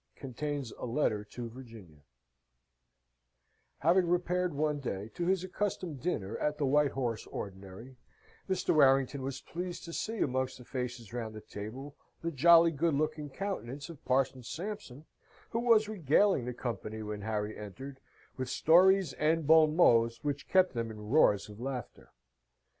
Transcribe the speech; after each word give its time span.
Contains 0.15 0.71
a 0.79 0.85
Letter 0.87 1.23
to 1.25 1.47
Virginia 1.47 1.99
Having 3.81 4.07
repaired 4.07 4.55
one 4.55 4.79
day 4.79 5.09
to 5.13 5.27
his 5.27 5.43
accustomed 5.43 6.01
dinner 6.01 6.35
at 6.39 6.57
the 6.57 6.65
White 6.65 6.93
Horse 6.93 7.27
ordinary, 7.27 7.97
Mr. 8.49 8.73
Warrington 8.73 9.21
was 9.21 9.41
pleased 9.41 9.83
to 9.83 9.93
see 9.93 10.17
amongst 10.17 10.57
the 10.57 10.65
faces 10.65 11.13
round 11.13 11.35
the 11.35 11.41
table 11.41 11.95
the 12.23 12.31
jolly, 12.31 12.71
good 12.71 12.95
looking 12.95 13.29
countenance 13.29 13.89
of 13.89 14.03
Parson 14.03 14.41
Sampson, 14.41 15.05
who 15.51 15.59
was 15.59 15.87
regaling 15.87 16.45
the 16.45 16.53
company 16.55 17.03
when 17.03 17.21
Harry 17.21 17.55
entered, 17.55 17.99
with 18.37 18.49
stories 18.49 19.13
and 19.13 19.45
bons 19.45 19.77
mots, 19.77 20.23
which 20.23 20.47
kept 20.49 20.73
them 20.73 20.89
in 20.89 21.09
roars 21.11 21.47
of 21.47 21.59
laughter. 21.61 22.11